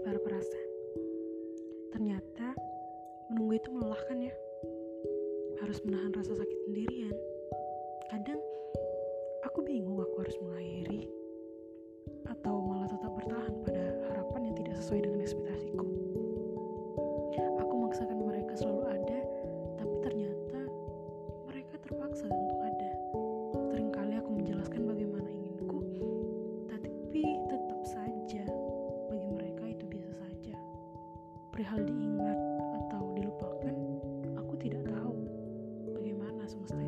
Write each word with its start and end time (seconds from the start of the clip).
separuh 0.00 0.24
perasaan. 0.24 0.70
Ternyata 1.92 2.56
menunggu 3.28 3.60
itu 3.60 3.68
melelahkan 3.68 4.16
ya. 4.16 4.34
Harus 5.60 5.76
menahan 5.84 6.08
rasa 6.16 6.40
sakit 6.40 6.58
sendirian. 6.64 7.12
Kadang 8.08 8.40
aku 9.44 9.60
bingung 9.60 10.00
aku 10.00 10.24
harus 10.24 10.32
mengakhiri 10.40 11.04
atau 12.32 12.64
malah 12.64 12.88
tetap 12.88 13.12
bertahan 13.12 13.52
pada 13.60 13.84
harapan 14.08 14.40
yang 14.48 14.56
tidak 14.56 14.80
sesuai 14.80 15.04
dengan 15.04 15.20
ekspektasiku. 15.20 15.84
Aku 17.60 17.72
memaksakan 17.76 18.24
mereka 18.24 18.56
selalu 18.56 18.82
ada, 18.88 19.20
tapi 19.76 19.94
ternyata 20.00 20.60
mereka 21.44 21.76
terpaksa 21.84 22.24
perihal 31.60 31.84
diingat 31.84 32.40
atau 32.72 33.12
dilupakan, 33.12 33.76
aku 34.32 34.56
tidak 34.56 34.80
tahu 34.88 35.28
bagaimana 35.92 36.48
semesta 36.48 36.80